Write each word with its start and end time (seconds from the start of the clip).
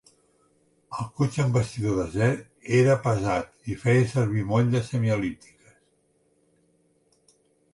El 1.01 1.09
cotxe 1.19 1.41
amb 1.43 1.51
bastidor 1.57 1.99
d'acer 1.99 2.29
era 2.77 2.95
pesat 3.03 3.69
i 3.73 3.75
feia 3.83 4.07
servir 4.15 4.43
motlles 4.53 4.89
semiel·líptiques. 4.95 7.37